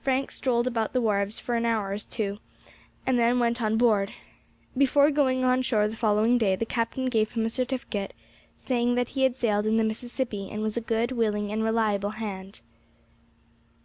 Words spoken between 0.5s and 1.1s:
about the